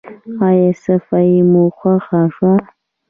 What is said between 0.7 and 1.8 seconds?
صفايي مو